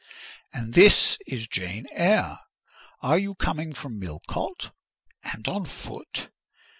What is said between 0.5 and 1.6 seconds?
"And this is